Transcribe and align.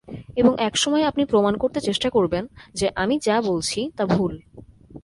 এবং 0.35 0.53
একসময় 0.59 1.03
আপনি 1.03 1.25
প্রমাণ 1.25 1.53
করতে 1.57 1.79
চেষ্টা 1.79 2.09
করবেন 2.09 2.47
যে 2.73 2.87
আমি 2.95 3.19
যা 3.23 3.41
বলছি 3.41 3.91
তা 3.97 4.05
ভুল। 4.05 4.33